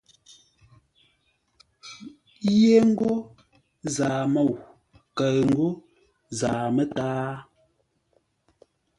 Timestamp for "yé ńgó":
2.59-3.11